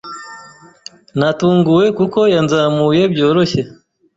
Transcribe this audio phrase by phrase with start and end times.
[1.19, 3.61] Natunguwe kuko yanzamuye byoroshye.